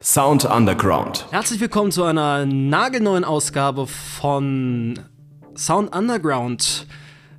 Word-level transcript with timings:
Sound 0.00 0.44
Underground. 0.44 1.26
Herzlich 1.32 1.58
willkommen 1.60 1.90
zu 1.90 2.04
einer 2.04 2.46
nagelneuen 2.46 3.24
Ausgabe 3.24 3.88
von 3.88 5.00
Sound 5.56 5.92
Underground. 5.92 6.86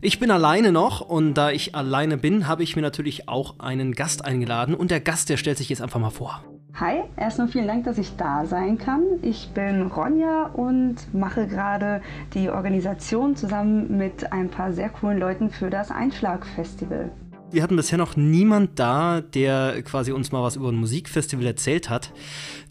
Ich 0.02 0.20
bin 0.20 0.30
alleine 0.30 0.74
noch 0.74 1.00
und 1.00 1.36
da 1.36 1.52
ich 1.52 1.74
alleine 1.74 2.18
bin, 2.18 2.50
habe 2.50 2.64
ich 2.64 2.76
mir 2.76 2.82
natürlich 2.82 3.30
auch 3.30 3.60
einen 3.60 3.94
Gast 3.94 4.26
eingeladen 4.26 4.76
und 4.76 4.92
der 4.92 5.00
Gast, 5.00 5.30
der 5.30 5.38
stellt 5.38 5.58
sich 5.58 5.70
jetzt 5.70 5.82
einfach 5.82 6.02
mal 6.02 6.10
vor. 6.10 6.44
Hi, 6.74 7.04
erstmal 7.16 7.48
vielen 7.48 7.68
Dank, 7.68 7.86
dass 7.86 7.98
ich 7.98 8.18
da 8.18 8.46
sein 8.46 8.78
kann. 8.78 9.04
Ich 9.22 9.52
bin 9.54 9.84
Ronja 9.84 10.48
und 10.48 10.98
mache 11.14 11.48
gerade 11.48 12.02
die 12.34 12.50
Organisation 12.50 13.38
zusammen 13.38 13.98
mit 13.98 14.34
ein 14.34 14.50
paar 14.50 14.74
sehr 14.74 14.90
coolen 14.90 15.18
Leuten 15.18 15.50
für 15.50 15.70
das 15.70 15.92
Einschlag-Festival. 15.92 17.12
Wir 17.52 17.64
hatten 17.64 17.76
bisher 17.76 17.98
noch 17.98 18.16
niemand 18.16 18.80
da, 18.80 19.20
der 19.20 19.82
quasi 19.84 20.14
uns 20.14 20.32
mal 20.32 20.42
was 20.42 20.56
über 20.56 20.70
ein 20.70 20.76
Musikfestival 20.76 21.46
erzählt 21.46 21.90
hat. 21.90 22.14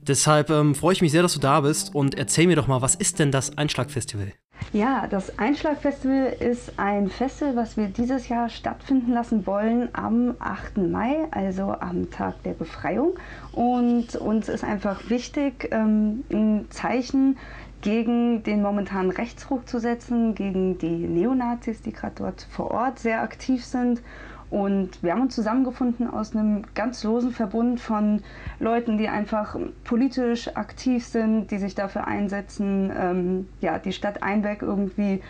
Deshalb 0.01 0.49
ähm, 0.49 0.75
freue 0.75 0.95
ich 0.95 1.03
mich 1.03 1.13
sehr, 1.13 1.21
dass 1.21 1.35
du 1.35 1.41
da 1.41 1.61
bist 1.61 1.95
und 1.95 2.17
erzähl 2.17 2.47
mir 2.47 2.57
doch 2.57 2.67
mal, 2.67 2.81
was 2.81 2.95
ist 2.95 3.19
denn 3.19 3.31
das 3.31 3.59
Einschlag-Festival? 3.59 4.33
Ja, 4.73 5.07
das 5.07 5.39
Einschlag-Festival 5.39 6.35
ist 6.41 6.79
ein 6.79 7.11
Festival, 7.11 7.57
was 7.57 7.77
wir 7.77 7.89
dieses 7.89 8.29
Jahr 8.29 8.49
stattfinden 8.49 9.13
lassen 9.13 9.47
wollen 9.47 9.91
am 9.93 10.35
8. 10.39 10.79
Mai, 10.79 11.27
also 11.31 11.75
am 11.79 12.11
Tag 12.11 12.43
der 12.45 12.55
Befreiung. 12.55 13.19
Und 13.53 14.17
uns 14.17 14.49
ist 14.49 14.65
einfach 14.65 15.11
wichtig, 15.11 15.69
ähm, 15.73 16.25
ein 16.33 16.67
Zeichen 16.71 17.37
gegen 17.83 18.43
den 18.45 18.63
momentanen 18.63 19.11
Rechtsruck 19.11 19.69
zu 19.69 19.79
setzen, 19.79 20.35
gegen 20.35 20.79
die 20.79 20.87
Neonazis, 21.07 21.83
die 21.83 21.93
gerade 21.93 22.15
dort 22.17 22.47
vor 22.51 22.71
Ort 22.71 22.99
sehr 22.99 23.21
aktiv 23.21 23.63
sind 23.63 24.01
und 24.51 25.03
wir 25.03 25.13
haben 25.13 25.23
uns 25.23 25.35
zusammengefunden 25.35 26.11
aus 26.11 26.35
einem 26.35 26.65
ganz 26.75 27.05
losen 27.05 27.31
Verbund 27.31 27.81
von 27.81 28.23
Leuten, 28.59 28.99
die 28.99 29.09
einfach 29.09 29.57
politisch 29.85 30.57
aktiv 30.57 31.07
sind, 31.07 31.51
die 31.51 31.59
sich 31.59 31.77
dafür 31.77 32.07
einsetzen, 32.07 32.93
ähm, 32.97 33.49
ja, 33.61 33.79
die 33.79 33.93
Stadt 33.93 34.23
Einbeck 34.23 34.63
irgendwie 34.63 35.23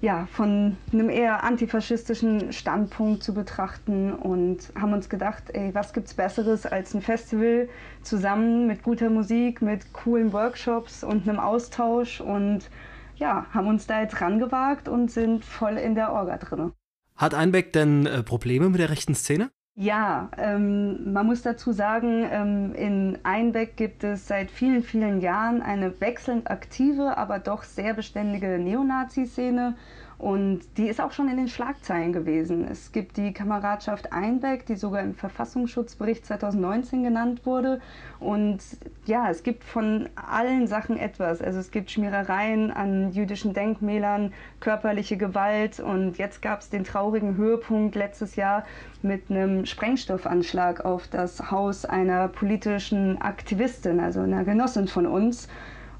ja, 0.00 0.26
von 0.26 0.76
einem 0.92 1.08
eher 1.08 1.42
antifaschistischen 1.42 2.52
Standpunkt 2.52 3.22
zu 3.22 3.32
betrachten 3.32 4.12
und 4.12 4.70
haben 4.78 4.92
uns 4.92 5.08
gedacht, 5.08 5.44
ey, 5.54 5.74
was 5.74 5.92
gibt's 5.92 6.12
Besseres 6.12 6.66
als 6.66 6.94
ein 6.94 7.00
Festival 7.00 7.68
zusammen 8.02 8.66
mit 8.66 8.82
guter 8.82 9.08
Musik, 9.08 9.62
mit 9.62 9.92
coolen 9.92 10.32
Workshops 10.32 11.02
und 11.02 11.28
einem 11.28 11.38
Austausch 11.38 12.20
und 12.20 12.68
ja, 13.16 13.46
haben 13.54 13.68
uns 13.68 13.86
da 13.86 14.02
jetzt 14.02 14.20
rangewagt 14.20 14.88
und 14.88 15.10
sind 15.10 15.44
voll 15.44 15.78
in 15.78 15.94
der 15.94 16.12
Orga 16.12 16.36
drin. 16.36 16.72
Hat 17.16 17.34
Einbeck 17.34 17.72
denn 17.72 18.06
äh, 18.06 18.22
Probleme 18.22 18.68
mit 18.68 18.80
der 18.80 18.90
rechten 18.90 19.14
Szene? 19.14 19.50
Ja, 19.78 20.30
ähm, 20.38 21.12
man 21.12 21.26
muss 21.26 21.42
dazu 21.42 21.70
sagen, 21.72 22.26
ähm, 22.30 22.74
in 22.74 23.18
Einbeck 23.24 23.76
gibt 23.76 24.04
es 24.04 24.26
seit 24.26 24.50
vielen, 24.50 24.82
vielen 24.82 25.20
Jahren 25.20 25.60
eine 25.60 26.00
wechselnd 26.00 26.50
aktive, 26.50 27.18
aber 27.18 27.38
doch 27.38 27.62
sehr 27.62 27.92
beständige 27.92 28.58
Neonazi-Szene. 28.58 29.76
Und 30.18 30.60
die 30.78 30.88
ist 30.88 31.00
auch 31.00 31.12
schon 31.12 31.28
in 31.28 31.36
den 31.36 31.48
Schlagzeilen 31.48 32.12
gewesen. 32.14 32.66
Es 32.66 32.90
gibt 32.90 33.18
die 33.18 33.34
Kameradschaft 33.34 34.14
Einbeck, 34.14 34.64
die 34.64 34.76
sogar 34.76 35.02
im 35.02 35.14
Verfassungsschutzbericht 35.14 36.24
2019 36.24 37.02
genannt 37.02 37.44
wurde. 37.44 37.80
Und 38.18 38.60
ja, 39.04 39.30
es 39.30 39.42
gibt 39.42 39.62
von 39.62 40.08
allen 40.14 40.66
Sachen 40.68 40.96
etwas. 40.96 41.42
Also 41.42 41.58
es 41.58 41.70
gibt 41.70 41.90
Schmierereien 41.90 42.70
an 42.70 43.12
jüdischen 43.12 43.52
Denkmälern, 43.52 44.32
körperliche 44.60 45.18
Gewalt. 45.18 45.80
Und 45.80 46.16
jetzt 46.16 46.40
gab 46.40 46.60
es 46.60 46.70
den 46.70 46.84
traurigen 46.84 47.36
Höhepunkt 47.36 47.94
letztes 47.94 48.36
Jahr 48.36 48.64
mit 49.02 49.30
einem 49.30 49.66
Sprengstoffanschlag 49.66 50.82
auf 50.86 51.08
das 51.08 51.50
Haus 51.50 51.84
einer 51.84 52.28
politischen 52.28 53.20
Aktivistin, 53.20 54.00
also 54.00 54.20
einer 54.20 54.44
Genossin 54.44 54.88
von 54.88 55.06
uns. 55.06 55.46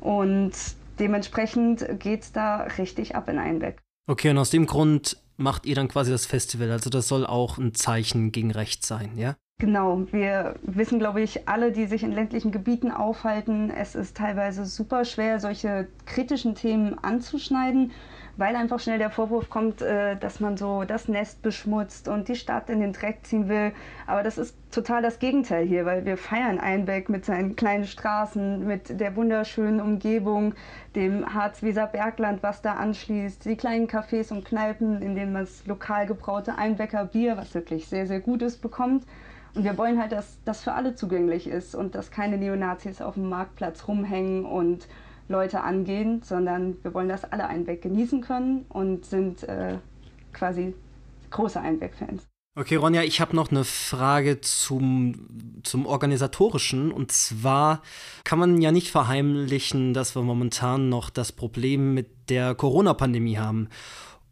Und 0.01 0.53
dementsprechend 0.99 1.87
geht 1.99 2.23
es 2.23 2.33
da 2.33 2.63
richtig 2.79 3.15
ab 3.15 3.29
in 3.29 3.39
Einbeck. 3.39 3.86
Okay, 4.07 4.31
und 4.31 4.39
aus 4.39 4.51
dem 4.51 4.67
Grund 4.67 5.17
macht 5.37 5.67
ihr 5.67 5.75
dann 5.75 5.89
quasi 5.89 6.11
das 6.11 6.27
Festival. 6.27 6.71
Also 6.71 6.91
das 6.91 7.09
soll 7.09 7.27
auch 7.27 7.59
ein 7.59 7.75
Zeichen 7.75 8.33
gegen 8.33 8.53
rechts 8.53 8.87
sein, 8.87 9.17
ja? 9.17 9.37
Genau, 9.59 10.07
wir 10.13 10.57
wissen, 10.63 10.99
glaube 10.99 11.23
ich, 11.23 11.49
alle, 11.49 11.73
die 11.73 11.87
sich 11.87 12.03
in 12.03 12.13
ländlichen 12.13 12.53
Gebieten 12.53 12.91
aufhalten, 12.91 13.71
es 13.71 13.95
ist 13.95 14.15
teilweise 14.15 14.67
super 14.67 15.07
schwer, 15.07 15.41
solche 15.41 15.89
kritischen 16.05 16.55
Themen 16.55 16.99
anzuschneiden 16.99 17.93
weil 18.37 18.55
einfach 18.55 18.81
schnell 18.81 18.99
der 18.99 19.11
Vorwurf 19.11 19.49
kommt, 19.49 19.83
äh, 19.83 20.17
dass 20.17 20.41
man 20.41 20.57
so 20.57 20.85
das 20.85 21.09
Nest 21.09 21.43
beschmutzt 21.43 22.09
und 22.09 22.29
die 22.29 22.37
Stadt 22.37 22.69
in 22.69 22.81
den 22.81 22.93
Dreck 22.93 23.25
ziehen 23.25 23.49
will. 23.49 23.73
Aber 24.07 24.23
das 24.23 24.39
ist 24.39 24.57
total 24.71 25.03
das 25.03 25.19
Gegenteil 25.19 25.67
hier, 25.67 25.87
weil 25.87 26.05
wir 26.05 26.17
feiern 26.17 26.59
Einbeck 26.59 27.09
mit 27.09 27.25
seinen 27.25 27.57
kleinen 27.57 27.85
Straßen, 27.85 28.67
mit 28.67 29.01
der 29.01 29.17
wunderschönen 29.17 29.81
Umgebung, 29.81 30.55
dem 30.95 31.33
Harz-Weser 31.33 31.87
Bergland, 31.87 32.43
was 32.43 32.63
da 32.63 32.75
anschließt, 32.75 33.45
die 33.45 33.57
kleinen 33.57 33.87
Cafés 33.87 34.31
und 34.33 34.45
Kneipen, 34.45 35.01
in 35.03 35.15
denen 35.15 35.33
man 35.33 35.43
das 35.43 35.67
lokal 35.67 36.07
gebraute 36.07 36.59
Einbecker 36.59 37.07
Bier, 37.07 37.37
was 37.37 37.55
wirklich 37.55 37.89
sehr, 37.89 38.07
sehr 38.07 38.21
gut 38.21 38.43
ist, 38.43 38.61
bekommt. 38.61 39.05
Und 39.55 39.65
wir 39.65 39.79
wollen 39.79 39.99
halt, 39.99 40.13
dass 40.13 40.39
das 40.45 40.63
für 40.63 40.75
alle 40.75 40.95
zugänglich 40.95 41.49
ist 41.49 41.75
und 41.75 41.95
dass 41.95 42.11
keine 42.11 42.37
Neonazis 42.37 43.01
auf 43.01 43.15
dem 43.15 43.31
Marktplatz 43.31 43.89
rumhängen 43.89 44.45
und 44.45 44.87
Leute 45.29 45.63
angehen, 45.63 46.23
sondern 46.23 46.77
wir 46.83 46.95
wollen, 46.95 47.09
dass 47.09 47.25
alle 47.25 47.47
Einbeck 47.49 47.83
genießen 47.83 48.21
können 48.21 48.65
und 48.69 49.05
sind 49.05 49.43
äh, 49.45 49.79
quasi 50.33 50.75
große 51.31 51.61
Einbeck-Fans. 51.61 52.27
Okay, 52.59 52.77
Ronja, 52.77 53.03
ich 53.03 53.21
habe 53.21 53.37
noch 53.37 53.51
eine 53.51 53.65
Frage 53.65 54.41
zum, 54.41 55.61
zum 55.63 55.85
Organisatorischen. 55.85 56.91
Und 56.91 57.13
zwar 57.13 57.83
kann 58.25 58.39
man 58.39 58.63
ja 58.63 58.73
nicht 58.73 58.91
verheimlichen, 58.91 59.93
dass 59.93 60.17
wir 60.17 60.23
momentan 60.23 60.89
noch 60.89 61.11
das 61.11 61.33
Problem 61.33 61.93
mit 61.93 62.31
der 62.31 62.55
Corona-Pandemie 62.55 63.37
haben. 63.37 63.69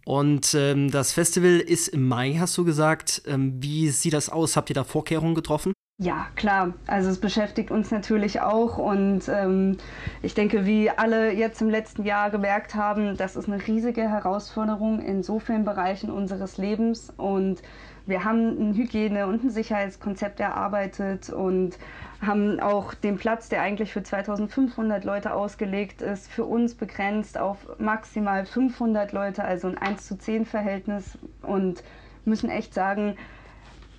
Und 0.06 0.54
ähm, 0.54 0.90
das 0.90 1.12
Festival 1.12 1.60
ist 1.60 1.88
im 1.88 2.08
Mai, 2.08 2.36
hast 2.38 2.56
du 2.56 2.64
gesagt. 2.64 3.20
Ähm, 3.26 3.62
wie 3.62 3.90
sieht 3.90 4.14
das 4.14 4.30
aus? 4.30 4.56
Habt 4.56 4.70
ihr 4.70 4.74
da 4.74 4.84
Vorkehrungen 4.84 5.34
getroffen? 5.34 5.73
Ja, 5.98 6.26
klar. 6.34 6.74
Also 6.88 7.08
es 7.08 7.20
beschäftigt 7.20 7.70
uns 7.70 7.92
natürlich 7.92 8.40
auch 8.40 8.78
und 8.78 9.28
ähm, 9.28 9.76
ich 10.22 10.34
denke, 10.34 10.66
wie 10.66 10.90
alle 10.90 11.32
jetzt 11.32 11.62
im 11.62 11.70
letzten 11.70 12.02
Jahr 12.02 12.30
gemerkt 12.30 12.74
haben, 12.74 13.16
das 13.16 13.36
ist 13.36 13.48
eine 13.48 13.64
riesige 13.64 14.02
Herausforderung 14.02 14.98
in 14.98 15.22
so 15.22 15.38
vielen 15.38 15.64
Bereichen 15.64 16.10
unseres 16.10 16.58
Lebens 16.58 17.12
und 17.16 17.62
wir 18.06 18.24
haben 18.24 18.58
ein 18.58 18.74
Hygiene- 18.74 19.28
und 19.28 19.44
ein 19.44 19.50
Sicherheitskonzept 19.50 20.40
erarbeitet 20.40 21.30
und 21.30 21.78
haben 22.20 22.58
auch 22.58 22.92
den 22.94 23.16
Platz, 23.16 23.48
der 23.48 23.62
eigentlich 23.62 23.92
für 23.92 24.02
2500 24.02 25.04
Leute 25.04 25.32
ausgelegt 25.32 26.02
ist, 26.02 26.28
für 26.28 26.44
uns 26.44 26.74
begrenzt 26.74 27.38
auf 27.38 27.68
maximal 27.78 28.44
500 28.46 29.12
Leute, 29.12 29.44
also 29.44 29.68
ein 29.68 29.78
1 29.78 30.08
zu 30.08 30.18
10 30.18 30.44
Verhältnis 30.44 31.16
und 31.42 31.84
müssen 32.24 32.50
echt 32.50 32.74
sagen, 32.74 33.16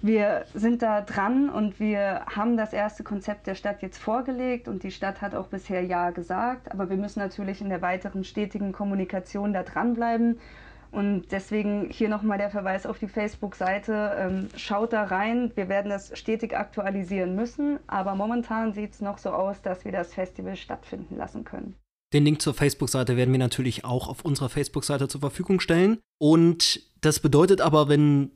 wir 0.06 0.46
sind 0.54 0.82
da 0.82 1.02
dran 1.02 1.50
und 1.50 1.80
wir 1.80 2.26
haben 2.28 2.58
das 2.58 2.74
erste 2.74 3.04
Konzept 3.04 3.48
der 3.48 3.56
Stadt 3.56 3.82
jetzt 3.82 3.98
vorgelegt 3.98 4.68
und 4.68 4.84
die 4.84 4.92
Stadt 4.92 5.22
hat 5.22 5.34
auch 5.34 5.48
bisher 5.48 5.84
Ja 5.84 6.12
gesagt, 6.12 6.72
aber 6.72 6.90
wir 6.90 6.98
müssen 6.98 7.20
natürlich 7.20 7.62
in 7.62 7.70
der 7.70 7.82
weiteren 7.82 8.24
stetigen 8.24 8.72
Kommunikation 8.72 9.54
da 9.54 9.64
dranbleiben. 9.64 10.40
Und 10.92 11.26
deswegen 11.32 11.90
hier 11.90 12.08
nochmal 12.08 12.38
der 12.38 12.50
Verweis 12.50 12.86
auf 12.86 13.00
die 13.00 13.10
Facebook-Seite. 13.10 14.16
Ähm, 14.18 14.48
schaut 14.56 14.94
da 14.94 15.04
rein. 15.04 15.52
Wir 15.56 15.68
werden 15.68 15.90
das 15.90 16.18
stetig 16.18 16.56
aktualisieren 16.56 17.36
müssen. 17.36 17.80
Aber 17.86 18.16
momentan 18.16 18.72
sieht 18.72 18.94
es 18.94 19.02
noch 19.02 19.18
so 19.18 19.32
aus, 19.32 19.62
dass 19.62 19.84
wir 19.84 19.92
das 19.92 20.14
Festival 20.14 20.56
stattfinden 20.56 21.18
lassen 21.18 21.44
können. 21.44 21.76
Den 22.14 22.24
Link 22.24 22.42
zur 22.42 22.54
Facebook-Seite 22.54 23.18
werden 23.18 23.34
wir 23.34 23.40
natürlich 23.40 23.84
auch 23.84 24.08
auf 24.08 24.24
unserer 24.24 24.48
Facebook-Seite 24.48 25.10
zur 25.10 25.20
Verfügung 25.20 25.60
stellen. 25.60 25.98
Und 26.18 26.90
das 27.02 27.20
bedeutet 27.20 27.60
aber, 27.60 27.90
wenn 27.90 28.32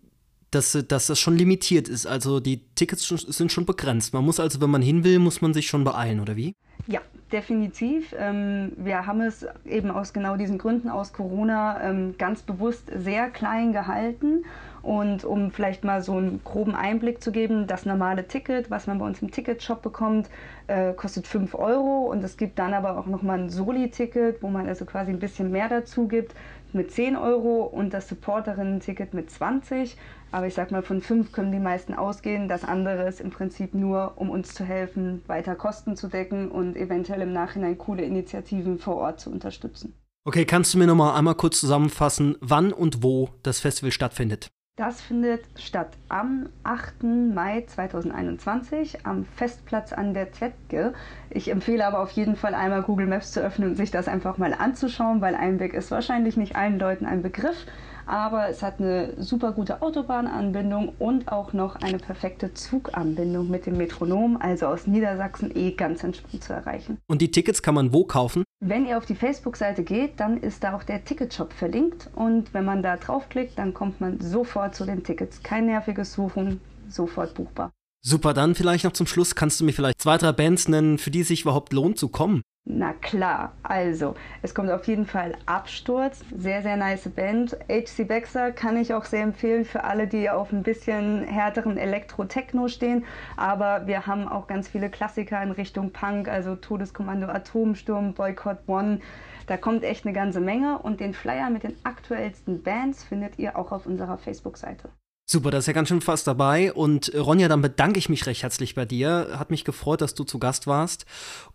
dass, 0.51 0.77
dass 0.87 1.07
das 1.07 1.19
schon 1.19 1.37
limitiert 1.37 1.87
ist. 1.87 2.05
Also 2.05 2.39
die 2.39 2.65
Tickets 2.75 3.07
sind 3.07 3.51
schon 3.51 3.65
begrenzt. 3.65 4.13
Man 4.13 4.25
muss 4.25 4.39
also, 4.39 4.61
wenn 4.61 4.69
man 4.69 4.81
hin 4.81 5.03
will, 5.03 5.19
muss 5.19 5.41
man 5.41 5.53
sich 5.53 5.67
schon 5.67 5.83
beeilen, 5.83 6.19
oder 6.19 6.35
wie? 6.35 6.55
Ja, 6.87 7.01
definitiv. 7.31 8.15
Ähm, 8.17 8.71
wir 8.77 9.05
haben 9.05 9.21
es 9.21 9.45
eben 9.65 9.91
aus 9.91 10.13
genau 10.13 10.37
diesen 10.37 10.57
Gründen 10.57 10.89
aus 10.89 11.13
Corona 11.13 11.81
ähm, 11.83 12.15
ganz 12.17 12.41
bewusst 12.41 12.89
sehr 12.95 13.29
klein 13.29 13.73
gehalten. 13.73 14.45
Und 14.81 15.25
um 15.25 15.51
vielleicht 15.51 15.83
mal 15.83 16.01
so 16.01 16.13
einen 16.13 16.41
groben 16.43 16.73
Einblick 16.73 17.21
zu 17.21 17.31
geben, 17.31 17.67
das 17.67 17.85
normale 17.85 18.27
Ticket, 18.27 18.71
was 18.71 18.87
man 18.87 18.99
bei 18.99 19.05
uns 19.05 19.21
im 19.21 19.29
Ticketshop 19.29 19.81
bekommt, 19.81 20.29
äh, 20.67 20.93
kostet 20.93 21.27
5 21.27 21.53
Euro. 21.55 22.09
Und 22.09 22.23
es 22.23 22.37
gibt 22.37 22.57
dann 22.59 22.73
aber 22.73 22.97
auch 22.97 23.05
nochmal 23.05 23.39
ein 23.39 23.49
Soli-Ticket, 23.49 24.41
wo 24.41 24.47
man 24.47 24.67
also 24.67 24.85
quasi 24.85 25.11
ein 25.11 25.19
bisschen 25.19 25.51
mehr 25.51 25.67
dazu 25.67 26.07
gibt, 26.07 26.33
mit 26.71 26.91
10 26.91 27.17
Euro 27.17 27.63
und 27.63 27.93
das 27.93 28.07
Supporterinnen-Ticket 28.07 29.13
mit 29.13 29.29
20. 29.29 29.97
Aber 30.31 30.45
ich 30.45 30.53
sag 30.53 30.69
mal, 30.71 30.83
von 30.83 31.01
5 31.01 31.31
können 31.31 31.51
die 31.51 31.59
meisten 31.59 31.95
ausgehen. 31.95 32.47
Das 32.47 32.63
andere 32.63 33.07
ist 33.07 33.19
im 33.19 33.31
Prinzip 33.31 33.73
nur, 33.73 34.13
um 34.15 34.29
uns 34.29 34.53
zu 34.53 34.63
helfen, 34.63 35.23
weiter 35.25 35.55
Kosten 35.55 35.95
zu 35.95 36.07
decken 36.07 36.49
und 36.49 36.68
eventuell 36.75 37.21
im 37.21 37.33
Nachhinein 37.33 37.77
coole 37.77 38.03
Initiativen 38.03 38.77
vor 38.79 38.95
Ort 38.95 39.19
zu 39.19 39.29
unterstützen. 39.29 39.93
Okay, 40.25 40.45
kannst 40.45 40.73
du 40.73 40.77
mir 40.77 40.87
noch 40.87 40.95
mal 40.95 41.15
einmal 41.15 41.35
kurz 41.35 41.59
zusammenfassen, 41.59 42.35
wann 42.41 42.73
und 42.73 43.03
wo 43.03 43.29
das 43.43 43.59
Festival 43.59 43.91
stattfindet? 43.91 44.49
Das 44.79 45.01
findet 45.01 45.41
statt 45.59 45.97
am 46.07 46.47
8. 46.63 47.03
Mai 47.03 47.65
2021 47.67 49.05
am 49.05 49.25
Festplatz 49.25 49.91
an 49.91 50.13
der 50.13 50.31
Zetke. 50.31 50.93
Ich 51.29 51.51
empfehle 51.51 51.85
aber 51.85 51.99
auf 51.99 52.11
jeden 52.11 52.37
Fall 52.37 52.53
einmal 52.53 52.83
Google 52.83 53.07
Maps 53.07 53.33
zu 53.33 53.41
öffnen 53.41 53.71
und 53.71 53.75
sich 53.75 53.91
das 53.91 54.07
einfach 54.07 54.37
mal 54.37 54.53
anzuschauen, 54.53 55.19
weil 55.19 55.35
Einweg 55.35 55.73
ist 55.73 55.91
wahrscheinlich 55.91 56.37
nicht 56.37 56.55
allen 56.55 56.79
Leuten 56.79 57.05
ein 57.05 57.21
Begriff 57.21 57.65
aber 58.09 58.49
es 58.49 58.63
hat 58.63 58.79
eine 58.79 59.13
super 59.21 59.51
gute 59.51 59.81
Autobahnanbindung 59.81 60.93
und 60.97 61.31
auch 61.31 61.53
noch 61.53 61.75
eine 61.75 61.99
perfekte 61.99 62.53
Zuganbindung 62.53 63.49
mit 63.49 63.65
dem 63.65 63.77
Metronom, 63.77 64.37
also 64.41 64.65
aus 64.65 64.87
Niedersachsen 64.87 65.55
eh 65.55 65.71
ganz 65.71 66.03
entspannt 66.03 66.43
zu 66.43 66.53
erreichen. 66.53 66.97
Und 67.07 67.21
die 67.21 67.29
Tickets 67.31 67.61
kann 67.61 67.75
man 67.75 67.93
wo 67.93 68.03
kaufen? 68.03 68.43
Wenn 68.59 68.85
ihr 68.85 68.97
auf 68.97 69.05
die 69.05 69.15
Facebook-Seite 69.15 69.83
geht, 69.83 70.19
dann 70.19 70.37
ist 70.37 70.63
da 70.63 70.75
auch 70.75 70.83
der 70.83 71.05
Ticketshop 71.05 71.53
verlinkt 71.53 72.09
und 72.15 72.53
wenn 72.53 72.65
man 72.65 72.83
da 72.83 72.97
draufklickt, 72.97 73.57
dann 73.57 73.73
kommt 73.73 74.01
man 74.01 74.19
sofort 74.19 74.75
zu 74.75 74.85
den 74.85 75.03
Tickets. 75.03 75.43
Kein 75.43 75.67
nerviges 75.67 76.13
Suchen, 76.13 76.59
sofort 76.89 77.35
buchbar. 77.35 77.71
Super, 78.01 78.33
dann 78.33 78.55
vielleicht 78.55 78.85
noch 78.85 78.93
zum 78.93 79.07
Schluss 79.07 79.35
kannst 79.35 79.59
du 79.59 79.65
mir 79.65 79.73
vielleicht 79.73 80.01
zwei, 80.01 80.17
drei 80.17 80.31
Bands 80.31 80.67
nennen, 80.67 80.97
für 80.97 81.11
die 81.11 81.21
es 81.21 81.27
sich 81.27 81.41
überhaupt 81.41 81.73
lohnt 81.73 81.97
zu 81.97 82.07
kommen. 82.07 82.41
Na 82.71 82.93
klar, 82.93 83.53
also 83.63 84.13
es 84.43 84.53
kommt 84.53 84.69
auf 84.69 84.85
jeden 84.85 85.07
Fall 85.07 85.35
Absturz, 85.47 86.23
sehr, 86.37 86.61
sehr 86.61 86.77
nice 86.77 87.09
Band. 87.09 87.57
HC 87.67 88.03
Baxter 88.05 88.51
kann 88.51 88.77
ich 88.77 88.93
auch 88.93 89.05
sehr 89.05 89.23
empfehlen 89.23 89.65
für 89.65 89.83
alle, 89.83 90.07
die 90.07 90.29
auf 90.29 90.51
ein 90.51 90.61
bisschen 90.61 91.23
härteren 91.23 91.77
Elektro-Techno 91.77 92.67
stehen. 92.67 93.05
Aber 93.37 93.87
wir 93.87 94.05
haben 94.05 94.27
auch 94.27 94.45
ganz 94.45 94.67
viele 94.67 94.91
Klassiker 94.91 95.41
in 95.41 95.51
Richtung 95.51 95.91
Punk, 95.91 96.29
also 96.29 96.55
Todeskommando 96.55 97.27
Atomsturm, 97.27 98.13
Boycott 98.13 98.59
One. 98.67 98.99
Da 99.47 99.57
kommt 99.57 99.83
echt 99.83 100.05
eine 100.05 100.13
ganze 100.13 100.39
Menge 100.39 100.77
und 100.77 100.99
den 100.99 101.15
Flyer 101.15 101.49
mit 101.49 101.63
den 101.63 101.75
aktuellsten 101.83 102.61
Bands 102.61 103.03
findet 103.03 103.39
ihr 103.39 103.57
auch 103.57 103.71
auf 103.71 103.87
unserer 103.87 104.19
Facebook-Seite. 104.19 104.89
Super, 105.31 105.51
das 105.51 105.65
ist 105.65 105.67
ja 105.67 105.73
ganz 105.73 105.89
schön 105.89 106.01
fast 106.01 106.25
dabei. 106.25 106.73
Und 106.73 107.13
äh, 107.13 107.19
Ronja, 107.19 107.47
dann 107.47 107.61
bedanke 107.61 107.99
ich 107.99 108.09
mich 108.09 108.25
recht 108.25 108.41
herzlich 108.41 108.73
bei 108.73 108.85
dir. 108.85 109.35
Hat 109.37 109.51
mich 109.51 109.63
gefreut, 109.63 110.01
dass 110.01 110.15
du 110.15 110.23
zu 110.23 110.39
Gast 110.39 110.65
warst. 110.65 111.05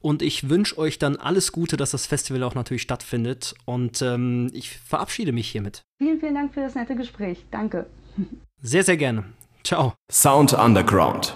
Und 0.01 0.23
ich 0.23 0.49
wünsche 0.49 0.79
euch 0.79 1.01
dann 1.01 1.17
alles 1.17 1.51
Gute, 1.51 1.77
dass 1.77 1.91
das 1.91 2.07
Festival 2.07 2.45
auch 2.45 2.55
natürlich 2.55 2.83
stattfindet. 2.83 3.57
Und 3.65 4.01
ähm, 4.01 4.49
ich 4.53 4.79
verabschiede 4.79 5.33
mich 5.33 5.51
hiermit. 5.51 5.83
Vielen, 5.99 6.21
vielen 6.21 6.37
Dank 6.37 6.55
für 6.55 6.61
das 6.61 6.77
nette 6.77 6.95
Gespräch. 6.95 7.45
Danke. 7.51 7.87
Sehr, 8.63 8.85
sehr 8.85 8.97
gerne. 8.97 9.25
Ciao. 9.65 9.95
Sound 10.09 10.53
Underground. 10.53 11.35